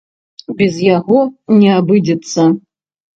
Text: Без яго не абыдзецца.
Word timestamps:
Без 0.61 0.79
яго 0.85 1.19
не 1.59 1.67
абыдзецца. 1.79 2.47